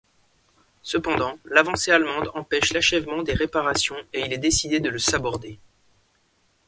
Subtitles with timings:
[0.81, 5.59] Cependant, l’avancée allemande empêche l’achèvement des réparations et il est décidé de le saborder.